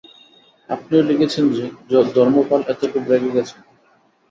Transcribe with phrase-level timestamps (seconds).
[0.69, 1.65] আপনিও লিখেছেন যে,
[2.15, 3.59] ধর্মপাল এতে খুব রেগে গেছেন।